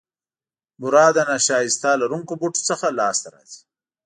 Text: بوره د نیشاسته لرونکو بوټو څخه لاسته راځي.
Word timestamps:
بوره 0.79 1.05
د 1.15 1.17
نیشاسته 1.31 1.89
لرونکو 2.01 2.33
بوټو 2.39 2.61
څخه 2.69 2.85
لاسته 2.99 3.27
راځي. 3.33 3.61